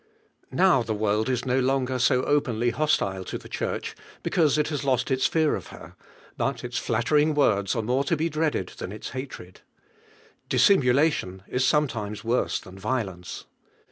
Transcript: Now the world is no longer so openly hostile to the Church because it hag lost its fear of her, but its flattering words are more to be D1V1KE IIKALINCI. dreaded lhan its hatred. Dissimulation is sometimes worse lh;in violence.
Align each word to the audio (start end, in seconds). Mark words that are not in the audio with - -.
Now 0.51 0.81
the 0.81 0.95
world 0.95 1.29
is 1.29 1.45
no 1.45 1.59
longer 1.59 1.99
so 1.99 2.23
openly 2.23 2.71
hostile 2.71 3.23
to 3.25 3.37
the 3.37 3.47
Church 3.47 3.93
because 4.23 4.57
it 4.57 4.69
hag 4.69 4.83
lost 4.83 5.11
its 5.11 5.27
fear 5.27 5.55
of 5.55 5.67
her, 5.67 5.95
but 6.37 6.63
its 6.63 6.79
flattering 6.79 7.35
words 7.35 7.75
are 7.75 7.83
more 7.83 8.03
to 8.05 8.17
be 8.17 8.27
D1V1KE 8.27 8.29
IIKALINCI. 8.29 8.33
dreaded 8.33 8.67
lhan 8.79 8.91
its 8.91 9.09
hatred. 9.09 9.61
Dissimulation 10.49 11.43
is 11.47 11.63
sometimes 11.63 12.23
worse 12.23 12.59
lh;in 12.61 12.79
violence. 12.79 13.45